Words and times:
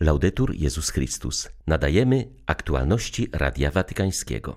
Laudetur 0.00 0.54
Jezus 0.54 0.90
Chrystus. 0.90 1.48
Nadajemy 1.66 2.28
aktualności 2.46 3.28
Radia 3.32 3.70
Watykańskiego. 3.70 4.56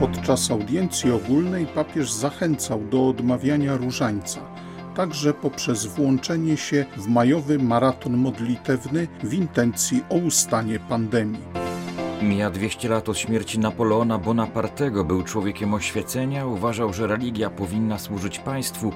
Podczas 0.00 0.50
audiencji 0.50 1.10
ogólnej 1.10 1.66
papież 1.66 2.12
zachęcał 2.12 2.84
do 2.84 3.08
odmawiania 3.08 3.76
różańca, 3.76 4.40
także 4.96 5.34
poprzez 5.34 5.86
włączenie 5.86 6.56
się 6.56 6.86
w 6.96 7.06
majowy 7.06 7.58
maraton 7.58 8.16
modlitewny 8.16 9.08
w 9.22 9.34
intencji 9.34 10.04
o 10.10 10.14
ustanie 10.14 10.78
pandemii. 10.78 11.59
Mija 12.22 12.50
200 12.50 12.88
lat 12.88 13.08
od 13.08 13.18
śmierci 13.18 13.58
Napoleona 13.58 14.18
Bonapartego. 14.18 15.04
Był 15.04 15.22
człowiekiem 15.22 15.74
oświecenia, 15.74 16.46
uważał, 16.46 16.92
że 16.92 17.06
religia 17.06 17.50
powinna 17.50 17.98
służyć 17.98 18.38
państwu, 18.38 18.92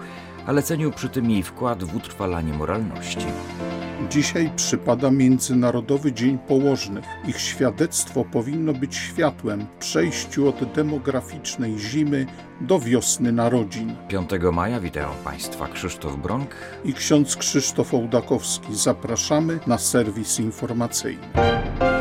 ale 0.46 0.62
cenił 0.62 0.92
przy 0.92 1.08
tym 1.08 1.30
jej 1.30 1.42
wkład 1.42 1.84
w 1.84 1.96
utrwalanie 1.96 2.52
moralności. 2.52 3.26
Dzisiaj 4.10 4.50
przypada 4.56 5.10
Międzynarodowy 5.10 6.12
Dzień 6.12 6.38
Położnych. 6.38 7.04
Ich 7.28 7.40
świadectwo 7.40 8.24
powinno 8.24 8.72
być 8.72 8.96
światłem 8.96 9.66
w 9.66 9.78
przejściu 9.78 10.48
od 10.48 10.72
demograficznej 10.72 11.78
zimy 11.78 12.26
do 12.60 12.78
wiosny 12.78 13.32
narodzin. 13.32 13.96
5 14.08 14.30
maja 14.52 14.80
witają 14.80 15.08
Państwa 15.24 15.68
Krzysztof 15.68 16.16
Bronk 16.16 16.54
i 16.84 16.94
ksiądz 16.94 17.36
Krzysztof 17.36 17.94
Ołdakowski. 17.94 18.74
Zapraszamy 18.74 19.58
na 19.66 19.78
serwis 19.78 20.40
informacyjny. 20.40 21.93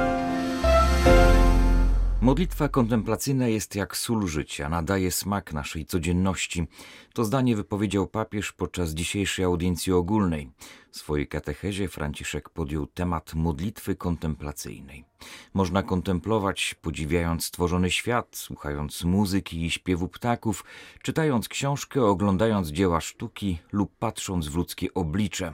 Modlitwa 2.24 2.70
kontemplacyjna 2.70 3.48
jest 3.48 3.76
jak 3.76 3.98
sól 3.98 4.28
życia, 4.28 4.70
nadaje 4.70 5.12
smak 5.12 5.54
naszej 5.54 5.86
codzienności. 5.86 6.68
To 7.14 7.26
zdanie 7.26 7.56
wypowiedział 7.56 8.08
papież 8.08 8.52
podczas 8.52 8.92
dzisiejszej 8.92 9.46
audiencji 9.46 9.94
ogólnej. 9.94 10.52
W 10.92 10.98
swojej 10.98 11.28
katechezie 11.28 11.88
Franciszek 11.88 12.50
podjął 12.50 12.88
temat 12.88 13.34
modlitwy 13.34 13.96
kontemplacyjnej. 13.96 15.06
Można 15.54 15.84
kontemplować, 15.84 16.76
podziwiając 16.82 17.46
stworzony 17.46 17.92
świat, 17.92 18.28
słuchając 18.36 19.04
muzyki 19.04 19.66
i 19.66 19.72
śpiewu 19.72 20.08
ptaków, 20.08 20.64
czytając 21.02 21.48
książkę, 21.48 22.06
oglądając 22.06 22.68
dzieła 22.68 23.02
sztuki 23.02 23.60
lub 23.72 23.96
patrząc 23.98 24.48
w 24.48 24.56
ludzkie 24.56 24.94
oblicze. 24.94 25.54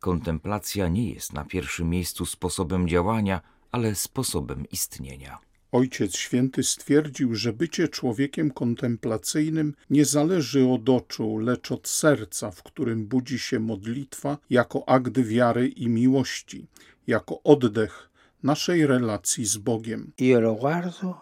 Kontemplacja 0.00 0.88
nie 0.88 1.10
jest 1.10 1.32
na 1.32 1.44
pierwszym 1.44 1.90
miejscu 1.90 2.26
sposobem 2.26 2.88
działania, 2.88 3.40
ale 3.72 3.94
sposobem 3.94 4.64
istnienia. 4.72 5.45
Ojciec 5.76 6.16
Święty 6.16 6.62
stwierdził, 6.62 7.34
że 7.34 7.52
bycie 7.52 7.88
człowiekiem 7.88 8.50
kontemplacyjnym 8.50 9.74
nie 9.90 10.04
zależy 10.04 10.66
od 10.66 10.88
oczu, 10.88 11.38
lecz 11.38 11.72
od 11.72 11.88
serca, 11.88 12.50
w 12.50 12.62
którym 12.62 13.06
budzi 13.06 13.38
się 13.38 13.60
modlitwa 13.60 14.38
jako 14.50 14.88
akt 14.88 15.18
wiary 15.20 15.68
i 15.68 15.88
miłości, 15.88 16.66
jako 17.06 17.42
oddech 17.42 18.10
naszej 18.42 18.86
relacji 18.86 19.44
z 19.44 19.56
Bogiem. 19.56 20.12
Io 20.20 20.40
lo 20.40 20.54
guardo 20.54 21.20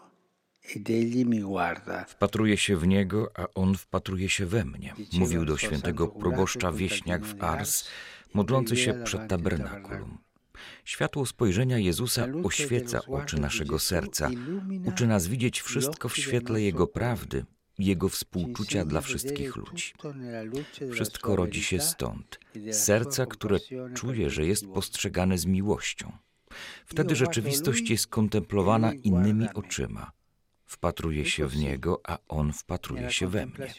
ed 0.76 0.90
egli 0.90 1.26
mi 1.26 1.40
guarda. 1.40 2.04
Wpatruję 2.04 2.56
się 2.56 2.76
w 2.76 2.86
niego, 2.86 3.30
a 3.34 3.46
on 3.54 3.74
wpatruje 3.74 4.28
się 4.28 4.46
we 4.46 4.64
mnie, 4.64 4.94
mówił 5.12 5.44
do 5.44 5.56
świętego 5.56 6.08
proboszcza 6.08 6.72
wieśniak 6.72 7.26
w 7.26 7.42
Ars, 7.42 7.84
modlący 8.34 8.76
się 8.76 8.94
przed 9.04 9.28
tabernakulum. 9.28 10.18
Światło 10.84 11.26
spojrzenia 11.26 11.78
Jezusa 11.78 12.26
oświeca 12.44 13.00
oczy 13.06 13.40
naszego 13.40 13.78
serca, 13.78 14.30
uczy 14.84 15.06
nas 15.06 15.26
widzieć 15.26 15.60
wszystko 15.60 16.08
w 16.08 16.16
świetle 16.16 16.60
Jego 16.60 16.86
prawdy, 16.86 17.44
Jego 17.78 18.08
współczucia 18.08 18.84
dla 18.84 19.00
wszystkich 19.00 19.56
ludzi. 19.56 19.92
Wszystko 20.92 21.36
rodzi 21.36 21.62
się 21.62 21.80
stąd, 21.80 22.38
z 22.70 22.76
serca, 22.76 23.26
które 23.26 23.58
czuje, 23.94 24.30
że 24.30 24.46
jest 24.46 24.66
postrzegane 24.66 25.38
z 25.38 25.46
miłością. 25.46 26.12
Wtedy 26.86 27.16
rzeczywistość 27.16 27.90
jest 27.90 28.06
kontemplowana 28.06 28.92
innymi 28.92 29.46
oczyma. 29.54 30.12
Wpatruję 30.66 31.24
się 31.24 31.46
w 31.46 31.56
Niego, 31.56 32.00
a 32.04 32.18
On 32.28 32.52
wpatruje 32.52 33.10
się 33.10 33.28
we 33.28 33.46
mnie. 33.46 33.74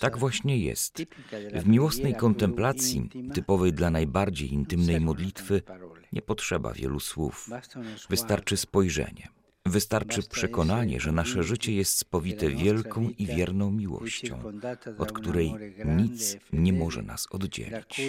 Tak 0.00 0.18
właśnie 0.18 0.58
jest. 0.58 1.02
W 1.54 1.68
miłosnej 1.68 2.14
kontemplacji, 2.14 3.10
typowej 3.34 3.72
dla 3.72 3.90
najbardziej 3.90 4.52
intymnej 4.52 5.00
modlitwy, 5.00 5.62
nie 6.12 6.22
potrzeba 6.22 6.72
wielu 6.72 7.00
słów. 7.00 7.50
Wystarczy 8.10 8.56
spojrzenie. 8.56 9.28
Wystarczy 9.66 10.22
przekonanie, 10.22 11.00
że 11.00 11.12
nasze 11.12 11.42
życie 11.42 11.72
jest 11.74 11.98
spowite 11.98 12.50
wielką 12.50 13.10
i 13.18 13.26
wierną 13.26 13.70
miłością, 13.70 14.42
od 14.98 15.12
której 15.12 15.54
nic 15.84 16.36
nie 16.52 16.72
może 16.72 17.02
nas 17.02 17.26
oddzielić. 17.30 18.00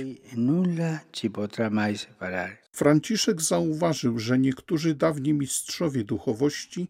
Franciszek 2.72 3.42
zauważył, 3.42 4.20
że 4.20 4.40
niektórzy 4.40 4.96
dawni 4.96 5.34
mistrzowie 5.34 6.04
duchowości 6.04 6.88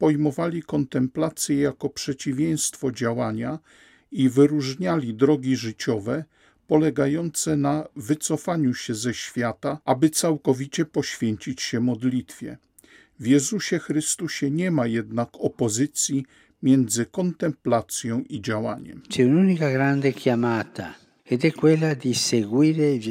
pojmowali 0.00 0.62
kontemplację 0.62 1.56
jako 1.56 1.88
przeciwieństwo 1.88 2.92
działania 2.92 3.58
i 4.12 4.28
wyróżniali 4.28 5.14
drogi 5.14 5.56
życiowe 5.56 6.24
polegające 6.66 7.56
na 7.56 7.88
wycofaniu 7.96 8.74
się 8.74 8.94
ze 8.94 9.14
świata, 9.14 9.78
aby 9.84 10.10
całkowicie 10.10 10.84
poświęcić 10.84 11.62
się 11.62 11.80
modlitwie. 11.80 12.58
W 13.18 13.26
Jezusie 13.26 13.78
Chrystusie 13.78 14.50
nie 14.50 14.70
ma 14.70 14.86
jednak 14.86 15.28
opozycji 15.32 16.24
między 16.62 17.06
kontemplacją 17.06 18.24
i 18.28 18.40
działaniem. 18.40 19.02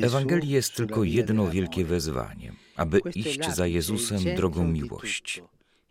W 0.02 0.04
Ewangelii 0.04 0.50
jest 0.50 0.76
tylko 0.76 1.04
jedno 1.04 1.50
wielkie 1.50 1.86
wezwanie, 1.86 2.54
aby 2.76 3.00
iść 3.16 3.52
za 3.56 3.68
Jezusem 3.68 4.20
drogą 4.36 4.68
miłości. 4.68 5.42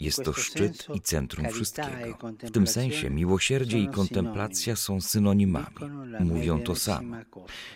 Jest 0.01 0.25
to 0.25 0.33
szczyt 0.33 0.87
i 0.95 1.01
centrum 1.01 1.49
wszystkiego. 1.49 2.19
W 2.43 2.51
tym 2.51 2.67
sensie 2.67 3.11
miłosierdzie 3.11 3.79
i 3.79 3.89
kontemplacja 3.89 4.77
są 4.77 5.01
synonimami. 5.01 5.77
Mówią 6.21 6.63
to 6.63 6.77
samo. 6.77 7.17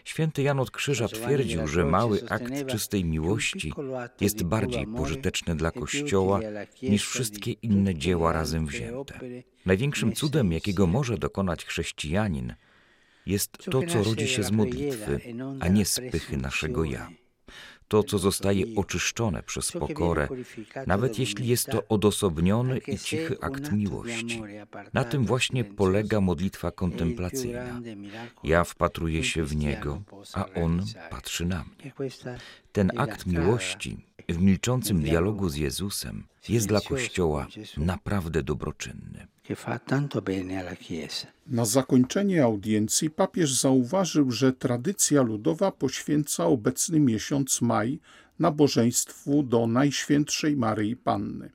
Święty 0.05 0.43
Jan 0.43 0.61
od 0.61 0.71
Krzyża 0.71 1.09
twierdził, 1.09 1.67
że 1.67 1.85
mały 1.85 2.29
akt 2.29 2.67
czystej 2.67 3.05
miłości 3.05 3.73
jest 4.21 4.43
bardziej 4.43 4.87
pożyteczny 4.87 5.57
dla 5.57 5.71
Kościoła 5.71 6.41
niż 6.83 7.09
wszystkie 7.09 7.53
inne 7.53 7.95
dzieła 7.95 8.33
razem 8.33 8.67
wzięte. 8.67 9.21
Największym 9.67 10.13
cudem, 10.13 10.53
jakiego 10.53 10.87
może 10.87 11.19
dokonać 11.19 11.65
chrześcijanin, 11.65 12.55
jest 13.27 13.59
to, 13.71 13.83
co 13.83 14.03
rodzi 14.05 14.29
się 14.29 14.43
z 14.43 14.51
modlitwy, 14.51 15.21
a 15.61 15.69
nie 15.69 15.85
z 15.85 16.01
pychy 16.11 16.37
naszego 16.37 16.85
ja 16.85 17.22
to, 17.93 18.03
co 18.03 18.19
zostaje 18.19 18.65
oczyszczone 18.77 19.43
przez 19.43 19.73
pokorę, 19.73 20.29
nawet 20.87 21.19
jeśli 21.19 21.49
jest 21.49 21.67
to 21.67 21.89
odosobniony 21.89 22.79
i 22.79 22.99
cichy 22.99 23.37
akt 23.41 23.73
miłości. 23.73 24.43
Na 24.93 25.05
tym 25.05 25.25
właśnie 25.25 25.65
polega 25.65 26.21
modlitwa 26.21 26.71
kontemplacyjna. 26.71 27.81
Ja 28.45 28.65
wpatruję 28.65 29.25
się 29.25 29.45
w 29.45 29.57
Niego, 29.57 30.03
a 30.35 30.47
On 30.55 30.85
patrzy 31.11 31.47
na 31.47 31.65
mnie. 31.65 31.93
Ten 32.73 32.91
akt 32.97 33.27
miłości 33.27 34.07
w 34.29 34.39
milczącym 34.39 35.03
dialogu 35.03 35.49
z 35.49 35.57
Jezusem 35.57 36.27
jest 36.49 36.69
dla 36.69 36.81
Kościoła 36.81 37.47
naprawdę 37.77 38.43
dobroczynny. 38.43 39.27
Na 41.47 41.65
zakończenie 41.65 42.45
audiencji 42.45 43.11
papież 43.11 43.55
zauważył, 43.55 44.31
że 44.31 44.53
tradycja 44.53 45.23
ludowa 45.23 45.73
poświęca 45.73 46.45
obecny 46.47 47.01
miesiąc 47.01 47.63
maj 47.63 48.01
nabożeństwu 48.39 49.43
do 49.43 49.67
Najświętszej 49.67 50.57
Maryi 50.57 50.97
Panny. 50.97 51.51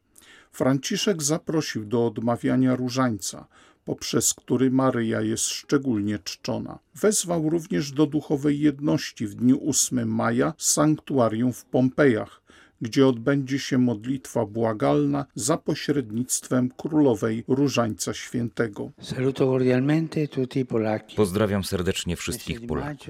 Franciszek 0.52 1.24
zaprosił 1.24 1.86
do 1.86 2.06
odmawiania 2.06 2.76
różańca, 2.76 3.48
poprzez 3.86 4.34
który 4.34 4.72
Maryja 4.72 5.22
jest 5.22 5.44
szczególnie 5.44 6.20
czczona. 6.20 6.80
Wezwał 6.96 7.50
również 7.50 7.92
do 7.92 8.06
duchowej 8.06 8.60
jedności 8.60 9.28
w 9.28 9.36
dniu 9.36 9.70
8 9.70 10.10
maja 10.10 10.54
sanktuarium 10.58 11.54
w 11.54 11.66
Pompejach, 11.66 12.42
gdzie 12.82 13.08
odbędzie 13.08 13.60
się 13.60 13.78
modlitwa 13.78 14.46
błagalna 14.46 15.26
za 15.36 15.58
pośrednictwem 15.58 16.70
królowej 16.78 17.44
Różańca 17.48 18.14
Świętego. 18.14 18.92
Pozdrawiam 21.16 21.64
serdecznie 21.64 22.16
wszystkich 22.16 22.66
Polaków. 22.66 23.08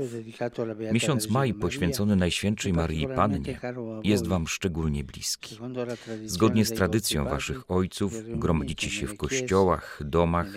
Miesiąc 0.92 1.30
maj 1.30 1.54
poświęcony 1.54 2.16
Najświętszej 2.16 2.74
Marii 2.74 3.08
Pannie 3.08 3.60
jest 4.04 4.28
Wam 4.28 4.48
szczególnie 4.48 5.04
bliski. 5.04 5.58
Zgodnie 6.26 6.66
z 6.66 6.74
tradycją 6.74 7.24
Waszych 7.26 7.72
ojców 7.72 8.14
gromadzicie 8.40 8.90
się 8.90 9.08
w 9.08 9.18
kościołach, 9.18 10.02
domach, 10.06 10.48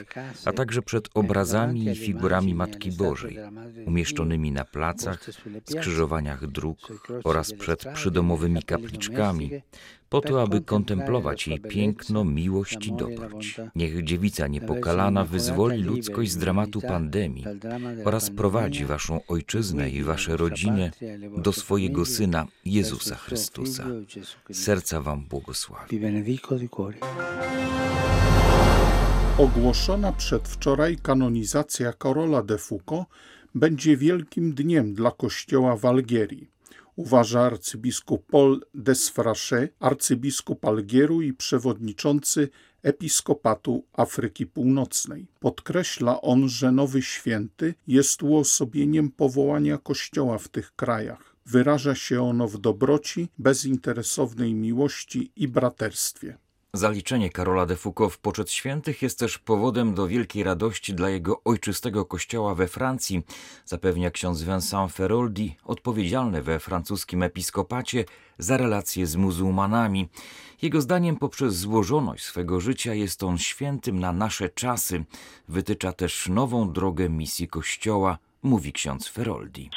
a 0.44 0.52
także 0.52 0.82
przed 0.82 1.08
obrazami 1.14 1.84
i 1.84 1.96
figurami 1.96 2.54
Matki 2.54 2.92
Bożej, 2.92 3.38
umieszczonymi 3.86 4.52
na 4.52 4.64
placach, 4.64 5.30
skrzyżowaniach 5.70 6.46
dróg 6.46 6.78
oraz 7.24 7.52
przed 7.52 7.84
przydomowymi 7.94 8.62
kaplicami 8.62 8.99
zapalniczkami, 9.00 9.62
po 10.08 10.20
to, 10.20 10.42
aby 10.42 10.60
kontemplować 10.60 11.48
jej 11.48 11.60
piękno, 11.60 12.24
miłość 12.24 12.86
i 12.86 12.92
dobroć. 12.92 13.60
Niech 13.74 14.04
dziewica 14.04 14.46
niepokalana 14.46 15.24
wyzwoli 15.24 15.82
ludzkość 15.82 16.30
z 16.30 16.36
dramatu 16.36 16.80
pandemii 16.80 17.44
oraz 18.04 18.30
prowadzi 18.30 18.84
waszą 18.84 19.20
ojczyznę 19.28 19.90
i 19.90 20.02
wasze 20.02 20.36
rodziny 20.36 20.90
do 21.38 21.52
swojego 21.52 22.06
Syna 22.06 22.46
Jezusa 22.64 23.14
Chrystusa. 23.14 23.86
Serca 24.52 25.00
wam 25.00 25.24
błogosławi. 25.24 26.00
Ogłoszona 29.38 30.12
przedwczoraj 30.12 30.96
kanonizacja 30.96 31.92
Karola 31.92 32.42
de 32.42 32.58
Foucault 32.58 33.06
będzie 33.54 33.96
wielkim 33.96 34.54
dniem 34.54 34.94
dla 34.94 35.10
Kościoła 35.10 35.76
w 35.76 35.84
Algierii 35.84 36.59
uważa 37.00 37.40
arcybiskup 37.40 38.26
Paul 38.26 38.60
Desfraché, 38.74 39.68
arcybiskup 39.80 40.64
Algieru 40.64 41.22
i 41.22 41.32
przewodniczący 41.32 42.48
Episkopatu 42.82 43.84
Afryki 43.92 44.46
Północnej. 44.46 45.26
Podkreśla 45.40 46.20
on, 46.20 46.48
że 46.48 46.72
nowy 46.72 47.02
święty 47.02 47.74
jest 47.86 48.22
uosobieniem 48.22 49.10
powołania 49.10 49.78
Kościoła 49.78 50.38
w 50.38 50.48
tych 50.48 50.76
krajach. 50.76 51.36
Wyraża 51.46 51.94
się 51.94 52.22
ono 52.22 52.48
w 52.48 52.58
dobroci, 52.58 53.28
bezinteresownej 53.38 54.54
miłości 54.54 55.32
i 55.36 55.48
braterstwie. 55.48 56.38
Zaliczenie 56.74 57.30
Karola 57.30 57.66
de 57.66 57.76
Foucault 57.76 58.12
w 58.12 58.18
poczet 58.18 58.50
świętych 58.50 59.02
jest 59.02 59.18
też 59.18 59.38
powodem 59.38 59.94
do 59.94 60.08
wielkiej 60.08 60.42
radości 60.42 60.94
dla 60.94 61.10
jego 61.10 61.44
ojczystego 61.44 62.04
kościoła 62.04 62.54
we 62.54 62.68
Francji, 62.68 63.22
zapewnia 63.64 64.10
ksiądz 64.10 64.42
Vincent 64.42 64.92
Feroldi, 64.92 65.56
odpowiedzialny 65.64 66.42
we 66.42 66.60
francuskim 66.60 67.22
episkopacie 67.22 68.04
za 68.38 68.56
relacje 68.56 69.06
z 69.06 69.16
muzułmanami. 69.16 70.08
Jego 70.62 70.80
zdaniem 70.80 71.16
poprzez 71.16 71.54
złożoność 71.54 72.24
swego 72.24 72.60
życia 72.60 72.94
jest 72.94 73.22
on 73.22 73.38
świętym 73.38 74.00
na 74.00 74.12
nasze 74.12 74.48
czasy. 74.48 75.04
Wytycza 75.48 75.92
też 75.92 76.28
nową 76.28 76.72
drogę 76.72 77.08
misji 77.08 77.48
Kościoła– 77.48 78.18
mówi 78.42 78.72
ksiądz 78.72 79.08
Feroldi. 79.08 79.70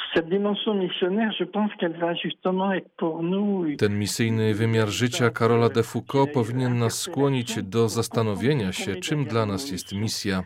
Ten 3.78 3.98
misyjny 3.98 4.54
wymiar 4.54 4.88
życia 4.88 5.30
Karola 5.30 5.68
de 5.68 5.82
Foucault 5.82 6.32
powinien 6.32 6.78
nas 6.78 7.00
skłonić 7.00 7.62
do 7.62 7.88
zastanowienia 7.88 8.72
się, 8.72 8.96
czym 8.96 9.24
dla 9.24 9.46
nas 9.46 9.70
jest 9.70 9.92
misja. 9.92 10.42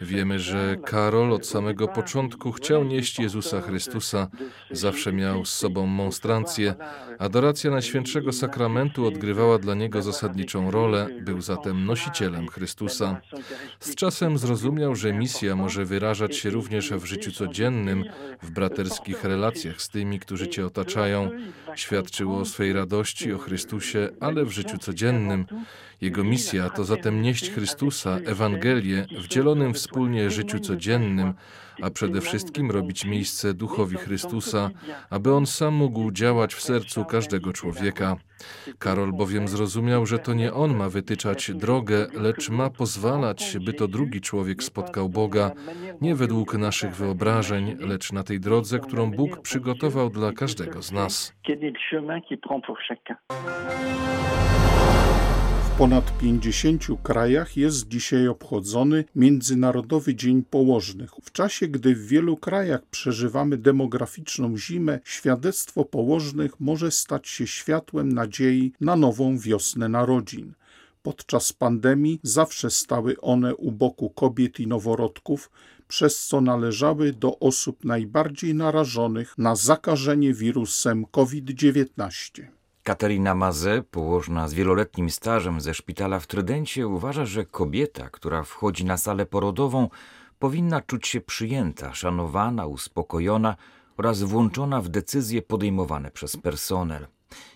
Wiemy, 0.00 0.38
że 0.38 0.76
Karol 0.84 1.32
od 1.32 1.46
samego 1.46 1.88
początku 1.88 2.52
chciał 2.52 2.84
nieść 2.84 3.18
Jezusa 3.18 3.60
Chrystusa, 3.60 4.28
zawsze 4.70 5.12
miał 5.12 5.44
z 5.44 5.50
sobą 5.54 5.86
monstrancję. 5.86 6.74
Adoracja 7.18 7.70
Najświętszego 7.70 8.32
Sakramentu 8.32 9.06
odgrywała 9.06 9.58
dla 9.58 9.74
niego 9.74 10.02
zasadniczą 10.02 10.70
rolę, 10.70 11.06
był 11.20 11.40
zatem 11.40 11.86
nosicielem 11.86 12.48
Chrystusa. 12.48 13.20
Z 13.80 13.94
czasem 13.94 14.38
zrozumiał, 14.38 14.94
że 14.94 15.12
misja 15.12 15.56
może 15.56 15.84
wyrażać 15.84 16.36
się 16.36 16.50
również 16.50 16.90
w 16.90 17.04
życiu 17.04 17.32
codziennym 17.32 17.45
codziennym, 17.46 18.04
w 18.42 18.50
braterskich 18.50 19.24
relacjach 19.24 19.82
z 19.82 19.88
tymi, 19.88 20.20
którzy 20.20 20.48
Cię 20.48 20.66
otaczają. 20.66 21.30
Świadczyło 21.76 22.38
o 22.38 22.44
swej 22.44 22.72
radości, 22.72 23.32
o 23.32 23.38
Chrystusie, 23.38 24.08
ale 24.20 24.44
w 24.44 24.50
życiu 24.50 24.78
codziennym. 24.78 25.46
Jego 26.00 26.24
misja 26.24 26.70
to 26.70 26.84
zatem 26.84 27.22
nieść 27.22 27.50
Chrystusa, 27.50 28.18
Ewangelię, 28.26 29.06
w 29.20 29.28
dzielonym 29.28 29.74
wspólnie 29.74 30.30
życiu 30.30 30.58
codziennym, 30.58 31.34
a 31.82 31.90
przede 31.90 32.20
wszystkim 32.20 32.70
robić 32.70 33.04
miejsce 33.04 33.54
duchowi 33.54 33.96
Chrystusa, 33.96 34.70
aby 35.10 35.34
on 35.34 35.46
sam 35.46 35.74
mógł 35.74 36.12
działać 36.12 36.54
w 36.54 36.62
sercu 36.62 37.04
każdego 37.04 37.52
człowieka. 37.52 38.16
Karol 38.78 39.12
bowiem 39.12 39.48
zrozumiał, 39.48 40.06
że 40.06 40.18
to 40.18 40.34
nie 40.34 40.52
on 40.54 40.76
ma 40.76 40.88
wytyczać 40.88 41.50
drogę, 41.54 42.06
lecz 42.14 42.50
ma 42.50 42.70
pozwalać, 42.70 43.56
by 43.60 43.72
to 43.72 43.88
drugi 43.88 44.20
człowiek 44.20 44.62
spotkał 44.62 45.08
Boga, 45.08 45.50
nie 46.00 46.14
według 46.14 46.54
naszych 46.54 46.94
wyobrażeń, 46.94 47.76
lecz 47.80 48.12
na 48.12 48.22
tej 48.22 48.40
drodze, 48.40 48.78
którą 48.78 49.10
Bóg 49.10 49.42
przygotował 49.42 50.10
dla 50.10 50.32
każdego 50.32 50.82
z 50.82 50.92
nas 50.92 51.32
ponad 55.78 56.18
50 56.18 56.86
krajach 57.02 57.56
jest 57.56 57.88
dzisiaj 57.88 58.28
obchodzony 58.28 59.04
Międzynarodowy 59.16 60.14
Dzień 60.14 60.42
Położnych. 60.42 61.10
W 61.22 61.32
czasie, 61.32 61.68
gdy 61.68 61.94
w 61.94 62.06
wielu 62.06 62.36
krajach 62.36 62.80
przeżywamy 62.90 63.56
demograficzną 63.56 64.56
zimę, 64.56 65.00
świadectwo 65.04 65.84
położnych 65.84 66.60
może 66.60 66.90
stać 66.90 67.28
się 67.28 67.46
światłem 67.46 68.12
nadziei 68.12 68.72
na 68.80 68.96
nową 68.96 69.38
wiosnę 69.38 69.88
narodzin. 69.88 70.52
Podczas 71.06 71.52
pandemii 71.52 72.20
zawsze 72.22 72.70
stały 72.70 73.20
one 73.20 73.56
u 73.56 73.72
boku 73.72 74.10
kobiet 74.10 74.60
i 74.60 74.66
noworodków, 74.66 75.50
przez 75.88 76.26
co 76.26 76.40
należały 76.40 77.12
do 77.12 77.38
osób 77.38 77.84
najbardziej 77.84 78.54
narażonych 78.54 79.34
na 79.38 79.56
zakażenie 79.56 80.34
wirusem 80.34 81.06
COVID-19. 81.10 82.46
Katerina 82.82 83.34
Maze, 83.34 83.82
położna 83.82 84.48
z 84.48 84.54
wieloletnim 84.54 85.10
stażem 85.10 85.60
ze 85.60 85.74
szpitala 85.74 86.20
w 86.20 86.26
Trydencie, 86.26 86.88
uważa, 86.88 87.24
że 87.24 87.44
kobieta, 87.44 88.10
która 88.10 88.42
wchodzi 88.42 88.84
na 88.84 88.96
salę 88.96 89.26
porodową, 89.26 89.88
powinna 90.38 90.80
czuć 90.80 91.08
się 91.08 91.20
przyjęta, 91.20 91.94
szanowana, 91.94 92.66
uspokojona 92.66 93.56
oraz 93.96 94.22
włączona 94.22 94.80
w 94.80 94.88
decyzje 94.88 95.42
podejmowane 95.42 96.10
przez 96.10 96.36
personel. 96.36 97.06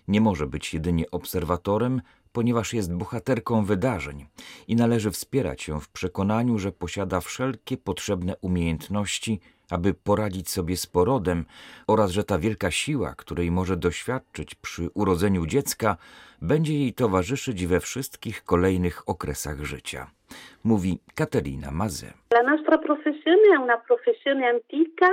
Nie 0.08 0.20
może 0.20 0.46
być 0.46 0.74
jedynie 0.74 1.10
obserwatorem, 1.10 2.02
ponieważ 2.32 2.74
jest 2.74 2.94
bohaterką 2.94 3.64
wydarzeń 3.64 4.26
i 4.68 4.76
należy 4.76 5.10
wspierać 5.10 5.68
ją 5.68 5.80
w 5.80 5.88
przekonaniu, 5.88 6.58
że 6.58 6.72
posiada 6.72 7.20
wszelkie 7.20 7.76
potrzebne 7.76 8.36
umiejętności, 8.36 9.40
aby 9.70 9.94
poradzić 9.94 10.50
sobie 10.50 10.76
z 10.76 10.86
porodem 10.86 11.44
oraz 11.86 12.10
że 12.10 12.24
ta 12.24 12.38
wielka 12.38 12.70
siła, 12.70 13.14
której 13.14 13.50
może 13.50 13.76
doświadczyć 13.76 14.54
przy 14.54 14.90
urodzeniu 14.94 15.46
dziecka, 15.46 15.96
będzie 16.42 16.78
jej 16.78 16.92
towarzyszyć 16.92 17.66
we 17.66 17.80
wszystkich 17.80 18.44
kolejnych 18.44 19.08
okresach 19.08 19.64
życia 19.64 20.10
mówi 20.64 20.98
Katerina 21.14 21.70
Maze. 21.70 22.06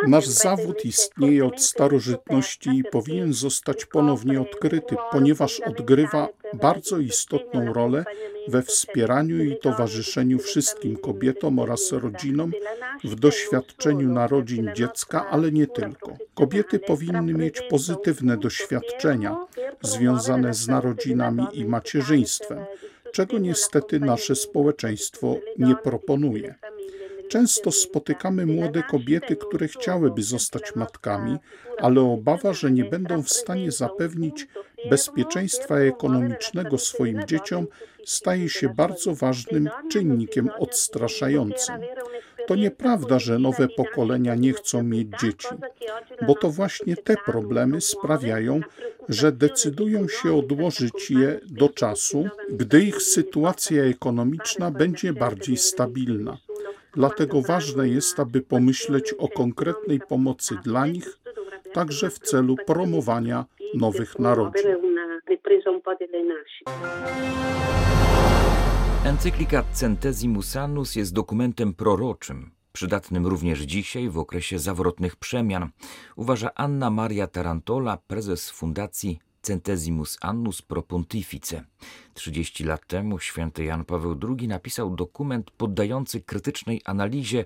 Nasz 0.07 0.27
zawód 0.27 0.85
istnieje 0.85 1.45
od 1.45 1.61
starożytności 1.61 2.69
i 2.69 2.83
powinien 2.83 3.33
zostać 3.33 3.85
ponownie 3.85 4.41
odkryty, 4.41 4.95
ponieważ 5.11 5.59
odgrywa 5.59 6.27
bardzo 6.53 6.97
istotną 6.97 7.73
rolę 7.73 8.05
we 8.47 8.61
wspieraniu 8.61 9.43
i 9.43 9.57
towarzyszeniu 9.57 10.39
wszystkim 10.39 10.97
kobietom 10.97 11.59
oraz 11.59 11.91
rodzinom 11.91 12.51
w 13.03 13.15
doświadczeniu 13.15 14.09
narodzin 14.09 14.71
dziecka, 14.75 15.29
ale 15.29 15.51
nie 15.51 15.67
tylko. 15.67 16.17
Kobiety 16.33 16.79
powinny 16.79 17.33
mieć 17.33 17.61
pozytywne 17.61 18.37
doświadczenia 18.37 19.37
związane 19.81 20.53
z 20.53 20.67
narodzinami 20.67 21.47
i 21.53 21.65
macierzyństwem 21.65 22.65
czego 23.11 23.37
niestety 23.37 23.99
nasze 23.99 24.35
społeczeństwo 24.35 25.35
nie 25.57 25.75
proponuje. 25.75 26.55
Często 27.29 27.71
spotykamy 27.71 28.45
młode 28.45 28.83
kobiety, 28.83 29.35
które 29.35 29.67
chciałyby 29.67 30.23
zostać 30.23 30.75
matkami, 30.75 31.37
ale 31.77 32.01
obawa, 32.01 32.53
że 32.53 32.71
nie 32.71 32.83
będą 32.85 33.23
w 33.23 33.29
stanie 33.29 33.71
zapewnić 33.71 34.47
bezpieczeństwa 34.89 35.79
ekonomicznego 35.79 36.77
swoim 36.77 37.25
dzieciom, 37.27 37.67
staje 38.05 38.49
się 38.49 38.69
bardzo 38.69 39.15
ważnym 39.15 39.69
czynnikiem 39.89 40.49
odstraszającym. 40.59 41.75
To 42.47 42.55
nieprawda, 42.55 43.19
że 43.19 43.39
nowe 43.39 43.67
pokolenia 43.67 44.35
nie 44.35 44.53
chcą 44.53 44.83
mieć 44.83 45.07
dzieci, 45.21 45.47
bo 46.27 46.35
to 46.35 46.49
właśnie 46.49 46.95
te 46.95 47.15
problemy 47.25 47.81
sprawiają, 47.81 48.61
że 49.09 49.31
decydują 49.31 50.07
się 50.07 50.37
odłożyć 50.37 51.11
je 51.11 51.39
do 51.45 51.69
czasu, 51.69 52.29
gdy 52.49 52.83
ich 52.83 53.01
sytuacja 53.01 53.83
ekonomiczna 53.83 54.71
będzie 54.71 55.13
bardziej 55.13 55.57
stabilna. 55.57 56.37
Dlatego 56.93 57.41
ważne 57.41 57.89
jest, 57.89 58.19
aby 58.19 58.41
pomyśleć 58.41 59.13
o 59.13 59.27
konkretnej 59.27 59.99
pomocy 59.99 60.55
dla 60.63 60.87
nich, 60.87 61.19
także 61.73 62.09
w 62.09 62.19
celu 62.19 62.55
promowania 62.65 63.45
nowych 63.73 64.19
narodzin. 64.19 64.76
Encyklika 69.05 69.63
Centesimus 69.73 70.55
Annus 70.55 70.95
jest 70.95 71.13
dokumentem 71.13 71.73
proroczym, 71.73 72.51
przydatnym 72.73 73.27
również 73.27 73.59
dzisiaj 73.59 74.09
w 74.09 74.17
okresie 74.17 74.59
zawrotnych 74.59 75.15
przemian, 75.15 75.69
uważa 76.15 76.49
Anna 76.55 76.89
Maria 76.89 77.27
Tarantola, 77.27 77.97
prezes 78.07 78.49
Fundacji 78.51 79.19
Centesimus 79.41 80.17
Annus 80.21 80.61
Pro 80.61 80.83
Pontifice. 80.83 81.63
30 82.13 82.63
lat 82.63 82.87
temu 82.87 83.19
święty 83.19 83.63
Jan 83.63 83.85
Paweł 83.85 84.19
II 84.29 84.47
napisał 84.47 84.95
dokument 84.95 85.51
poddający 85.51 86.21
krytycznej 86.21 86.81
analizie 86.85 87.45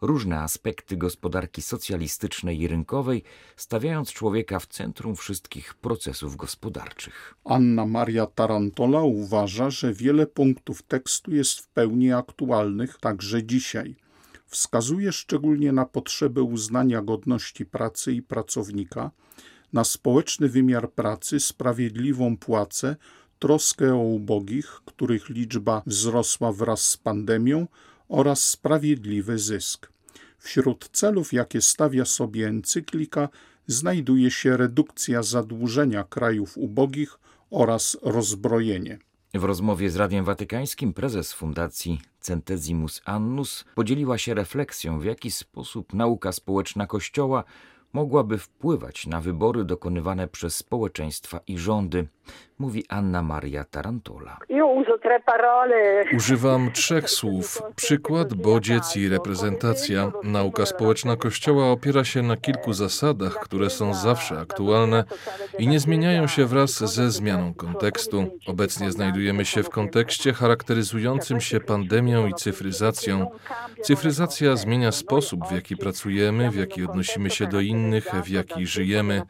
różne 0.00 0.40
aspekty 0.40 0.96
gospodarki 0.96 1.62
socjalistycznej 1.62 2.60
i 2.60 2.68
rynkowej, 2.68 3.22
stawiając 3.56 4.12
człowieka 4.12 4.58
w 4.58 4.66
centrum 4.66 5.16
wszystkich 5.16 5.74
procesów 5.74 6.36
gospodarczych. 6.36 7.34
Anna 7.44 7.86
Maria 7.86 8.26
Tarantola 8.26 9.00
uważa, 9.00 9.70
że 9.70 9.92
wiele 9.94 10.26
punktów 10.26 10.82
tekstu 10.82 11.34
jest 11.34 11.60
w 11.60 11.68
pełni 11.68 12.12
aktualnych 12.12 12.98
także 12.98 13.44
dzisiaj. 13.44 13.96
Wskazuje 14.46 15.12
szczególnie 15.12 15.72
na 15.72 15.86
potrzebę 15.86 16.42
uznania 16.42 17.02
godności 17.02 17.66
pracy 17.66 18.12
i 18.12 18.22
pracownika, 18.22 19.10
na 19.72 19.84
społeczny 19.84 20.48
wymiar 20.48 20.92
pracy, 20.92 21.40
sprawiedliwą 21.40 22.36
płacę, 22.36 22.96
troskę 23.38 23.94
o 23.94 24.02
ubogich, 24.02 24.80
których 24.84 25.28
liczba 25.28 25.82
wzrosła 25.86 26.52
wraz 26.52 26.80
z 26.80 26.96
pandemią, 26.96 27.66
oraz 28.08 28.50
sprawiedliwy 28.50 29.38
zysk. 29.38 29.92
Wśród 30.38 30.88
celów, 30.92 31.32
jakie 31.32 31.60
stawia 31.60 32.04
sobie 32.04 32.48
encyklika, 32.48 33.28
znajduje 33.66 34.30
się 34.30 34.56
redukcja 34.56 35.22
zadłużenia 35.22 36.04
krajów 36.04 36.58
ubogich 36.58 37.18
oraz 37.50 37.98
rozbrojenie. 38.02 38.98
W 39.34 39.44
rozmowie 39.44 39.90
z 39.90 39.96
Radiem 39.96 40.24
Watykańskim 40.24 40.94
prezes 40.94 41.32
Fundacji 41.32 42.00
Centesimus 42.20 43.02
Annus 43.04 43.64
podzieliła 43.74 44.18
się 44.18 44.34
refleksją, 44.34 45.00
w 45.00 45.04
jaki 45.04 45.30
sposób 45.30 45.94
nauka 45.94 46.32
społeczna 46.32 46.86
Kościoła 46.86 47.44
mogłaby 47.92 48.38
wpływać 48.38 49.06
na 49.06 49.20
wybory 49.20 49.64
dokonywane 49.64 50.28
przez 50.28 50.56
społeczeństwa 50.56 51.40
i 51.46 51.58
rządy, 51.58 52.06
mówi 52.58 52.84
Anna 52.88 53.22
Maria 53.22 53.64
Tarantola. 53.64 54.38
Używam 56.16 56.72
trzech 56.72 57.10
słów: 57.18 57.62
przykład, 57.76 58.34
bodziec 58.34 58.96
i 58.96 59.08
reprezentacja. 59.08 60.12
Nauka 60.22 60.66
społeczna 60.66 61.16
Kościoła 61.16 61.70
opiera 61.70 62.04
się 62.04 62.22
na 62.22 62.36
kilku 62.36 62.72
zasadach, 62.72 63.34
które 63.34 63.70
są 63.70 63.94
zawsze 63.94 64.38
aktualne 64.38 65.04
i 65.58 65.68
nie 65.68 65.80
zmieniają 65.80 66.26
się 66.26 66.46
wraz 66.46 66.94
ze 66.94 67.10
zmianą 67.10 67.54
kontekstu. 67.54 68.26
Obecnie 68.46 68.92
znajdujemy 68.92 69.44
się 69.44 69.62
w 69.62 69.70
kontekście 69.70 70.32
charakteryzującym 70.32 71.40
się 71.40 71.60
pandemią 71.60 72.26
i 72.26 72.34
cyfryzacją. 72.34 73.30
Cyfryzacja 73.82 74.56
zmienia 74.56 74.92
sposób, 74.92 75.48
w 75.48 75.52
jaki 75.52 75.76
pracujemy, 75.76 76.50
w 76.50 76.56
jaki 76.56 76.84
odnosimy 76.84 77.30
się 77.30 77.46
do 77.46 77.60
innych, 77.60 77.75
w 78.24 78.28
jaki 78.28 78.66
żyjemy. 78.66 79.22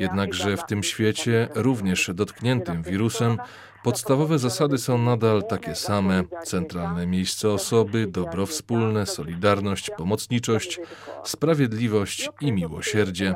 Jednakże 0.00 0.56
w 0.56 0.66
tym 0.66 0.82
świecie, 0.82 1.48
również 1.54 2.10
dotkniętym 2.14 2.82
wirusem, 2.82 3.38
Podstawowe 3.84 4.38
zasady 4.38 4.78
są 4.78 4.98
nadal 4.98 5.42
takie 5.42 5.74
same: 5.74 6.22
centralne 6.44 7.06
miejsce 7.06 7.50
osoby, 7.50 8.06
dobro 8.06 8.46
wspólne, 8.46 9.06
solidarność, 9.06 9.90
pomocniczość, 9.90 10.80
sprawiedliwość 11.24 12.30
i 12.40 12.52
miłosierdzie. 12.52 13.34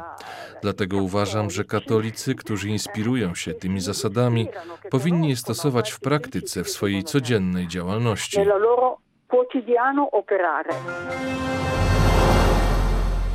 Dlatego 0.62 0.96
uważam, 0.96 1.50
że 1.50 1.64
katolicy, 1.64 2.34
którzy 2.34 2.68
inspirują 2.68 3.34
się 3.34 3.54
tymi 3.54 3.80
zasadami, 3.80 4.48
powinni 4.90 5.28
je 5.28 5.36
stosować 5.36 5.90
w 5.90 6.00
praktyce 6.00 6.64
w 6.64 6.70
swojej 6.70 7.04
codziennej 7.04 7.68
działalności. 7.68 8.38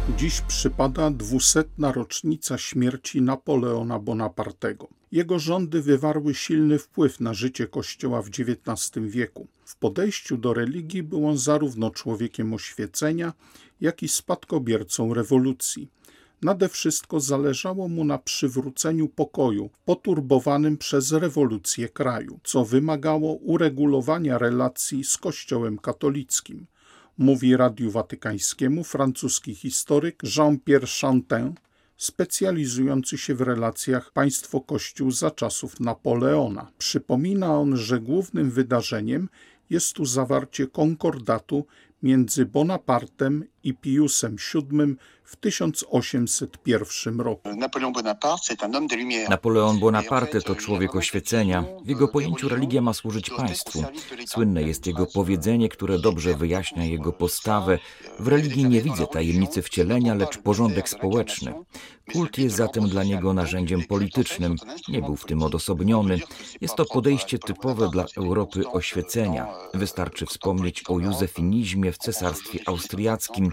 Dziś 0.09 0.41
przypada 0.41 1.11
dwusetna 1.11 1.91
rocznica 1.91 2.57
śmierci 2.57 3.21
Napoleona 3.21 3.99
Bonapartego. 3.99 4.87
Jego 5.11 5.39
rządy 5.39 5.81
wywarły 5.81 6.33
silny 6.35 6.79
wpływ 6.79 7.19
na 7.19 7.33
życie 7.33 7.67
Kościoła 7.67 8.21
w 8.21 8.27
XIX 8.27 8.91
wieku. 9.07 9.47
W 9.65 9.75
podejściu 9.75 10.37
do 10.37 10.53
religii 10.53 11.03
był 11.03 11.27
on 11.27 11.37
zarówno 11.37 11.91
człowiekiem 11.91 12.53
oświecenia, 12.53 13.33
jak 13.81 14.03
i 14.03 14.07
spadkobiercą 14.07 15.13
rewolucji. 15.13 15.89
Nade 16.41 16.69
wszystko 16.69 17.19
zależało 17.19 17.87
mu 17.87 18.05
na 18.05 18.17
przywróceniu 18.17 19.07
pokoju 19.09 19.69
poturbowanym 19.85 20.77
przez 20.77 21.11
rewolucję 21.11 21.89
kraju, 21.89 22.39
co 22.43 22.65
wymagało 22.65 23.33
uregulowania 23.33 24.37
relacji 24.37 25.03
z 25.03 25.17
Kościołem 25.17 25.77
katolickim 25.77 26.65
mówi 27.17 27.57
Radiu 27.57 27.91
Watykańskiemu 27.91 28.83
francuski 28.83 29.55
historyk 29.55 30.23
Jean-Pierre 30.37 30.87
Chantin, 31.01 31.53
specjalizujący 31.97 33.17
się 33.17 33.35
w 33.35 33.41
relacjach 33.41 34.11
państwo-kościół 34.11 35.11
za 35.11 35.31
czasów 35.31 35.79
Napoleona. 35.79 36.71
Przypomina 36.77 37.57
on, 37.59 37.77
że 37.77 37.99
głównym 37.99 38.51
wydarzeniem 38.51 39.29
jest 39.69 39.93
tu 39.93 40.05
zawarcie 40.05 40.67
konkordatu 40.67 41.65
między 42.03 42.45
Bonapartem 42.45 43.43
i 43.63 43.73
Piusem 43.73 44.35
VII 44.53 44.95
w 45.23 45.35
1801 45.35 47.21
roku. 47.21 47.49
Napoleon 49.29 49.79
Bonaparte 49.79 50.41
to 50.41 50.55
człowiek 50.55 50.95
oświecenia. 50.95 51.63
W 51.85 51.89
jego 51.89 52.07
pojęciu 52.07 52.49
religia 52.49 52.81
ma 52.81 52.93
służyć 52.93 53.29
państwu. 53.29 53.83
Słynne 54.25 54.63
jest 54.63 54.87
jego 54.87 55.05
powiedzenie, 55.05 55.69
które 55.69 55.99
dobrze 55.99 56.35
wyjaśnia 56.35 56.85
jego 56.85 57.13
postawę. 57.13 57.79
W 58.19 58.27
religii 58.27 58.65
nie 58.65 58.81
widzę 58.81 59.07
tajemnicy 59.07 59.61
wcielenia, 59.61 60.13
lecz 60.13 60.37
porządek 60.37 60.89
społeczny. 60.89 61.53
Kult 62.11 62.37
jest 62.37 62.55
zatem 62.55 62.89
dla 62.89 63.03
niego 63.03 63.33
narzędziem 63.33 63.83
politycznym. 63.83 64.55
Nie 64.87 65.01
był 65.01 65.15
w 65.15 65.25
tym 65.25 65.43
odosobniony. 65.43 66.19
Jest 66.61 66.75
to 66.75 66.85
podejście 66.85 67.39
typowe 67.39 67.89
dla 67.89 68.05
Europy 68.17 68.67
oświecenia. 68.67 69.47
Wystarczy 69.73 70.25
wspomnieć 70.25 70.83
o 70.89 70.99
józefinizmie 70.99 71.91
w 71.91 71.97
cesarstwie 71.97 72.59
austriackim, 72.65 73.49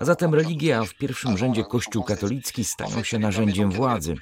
a 0.00 0.04
zatem 0.04 0.34
religia, 0.34 0.80
a 0.80 0.84
w 0.84 0.94
pierwszym 0.94 1.38
rzędzie 1.38 1.64
Kościół 1.64 2.02
katolicki 2.02 2.64
stają 2.64 3.02
się 3.02 3.18
narzędziem 3.18 3.70
władzy. 3.70 4.14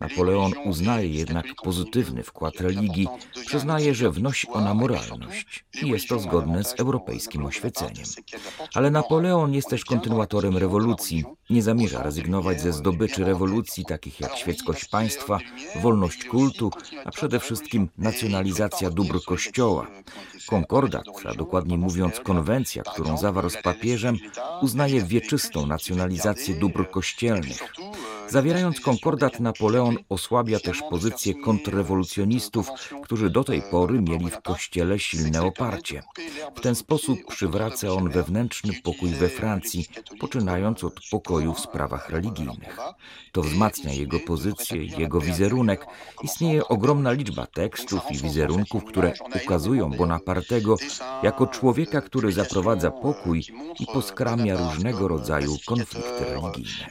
Napoleon 0.00 0.52
uznaje 0.64 1.08
jednak 1.08 1.46
pozytywny 1.64 2.22
wkład 2.22 2.60
religii, 2.60 3.08
przyznaje, 3.46 3.94
że 3.94 4.10
wnosi 4.10 4.48
ona 4.48 4.74
moralność 4.74 5.64
i 5.82 5.88
jest 5.88 6.08
to 6.08 6.18
zgodne 6.18 6.64
z 6.64 6.80
europejskim 6.80 7.46
oświeceniem. 7.46 8.06
Ale 8.74 8.90
Napoleon 8.90 9.54
jest 9.54 9.68
też 9.68 9.84
kontynuatorem 9.84 10.56
rewolucji. 10.56 11.24
Nie 11.50 11.62
zamierza 11.62 12.02
rezygnować 12.02 12.60
ze 12.60 12.72
zdobyczy 12.72 13.24
rewolucji, 13.24 13.84
takich 13.84 14.20
jak 14.20 14.36
świeckość 14.36 14.84
państwa, 14.84 15.38
wolność 15.82 16.24
kultu, 16.24 16.70
a 17.04 17.10
przede 17.10 17.40
wszystkim 17.40 17.88
nacjonalizacja 17.98 18.90
dóbr 18.90 19.24
Kościoła. 19.24 19.86
Konkordat, 20.46 21.04
a 21.24 21.34
dokładniej 21.34 21.78
mówiąc 21.78 22.20
konwencja, 22.20 22.82
którą 22.82 23.18
zawarł 23.18 23.50
z 23.50 23.62
papieżem, 23.62 24.16
uznaje 24.62 25.02
wieczystą 25.02 25.66
nacjonalizację 25.66 26.54
dóbr 26.54 26.90
kościelnych. 26.90 27.72
Zawierając 28.28 28.80
konkordat, 28.80 29.40
Napoleon 29.40 29.96
osłabia 30.08 30.60
też 30.60 30.82
pozycję 30.90 31.34
kontrrewolucjonistów, 31.34 32.70
którzy 33.02 33.30
do 33.30 33.44
tej 33.44 33.62
pory 33.62 34.02
mieli 34.02 34.30
w 34.30 34.40
kościele 34.42 34.98
silne 34.98 35.42
oparcie. 35.42 36.02
W 36.56 36.60
ten 36.60 36.74
sposób 36.74 37.18
przywraca 37.28 37.88
on 37.88 38.10
wewnętrzny 38.10 38.72
pokój 38.82 39.10
we 39.10 39.28
Francji, 39.28 39.86
poczynając 40.20 40.84
od 40.84 41.00
pokoju 41.10 41.54
w 41.54 41.60
sprawach 41.60 42.10
religijnych. 42.10 42.78
To 43.32 43.42
wzmacnia 43.42 43.92
jego 43.92 44.20
pozycję 44.20 44.84
jego 44.84 45.20
wizerunek. 45.20 45.86
Istnieje 46.22 46.68
ogromna 46.68 47.12
liczba 47.12 47.46
tekstów 47.46 48.00
i 48.10 48.16
wizerunków, 48.18 48.84
które 48.84 49.12
ukazują 49.44 49.90
Bonapartego 49.90 50.76
jako 51.22 51.46
człowieka, 51.46 52.00
który 52.00 52.32
zaprowadza 52.32 52.90
pokój 52.90 53.44
i 53.80 53.86
poskramia 53.86 54.56
różnego 54.56 55.08
rodzaju 55.08 55.56
konflikty 55.66 56.24
religijne. 56.24 56.86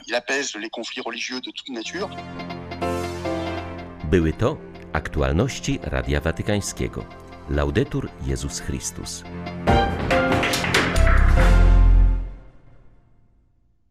Były 4.10 4.32
to 4.32 4.56
aktualności 4.92 5.78
Radia 5.82 6.20
Watykańskiego. 6.20 7.04
Laudetur 7.50 8.08
Jezus 8.26 8.60
Chrystus. 8.60 9.24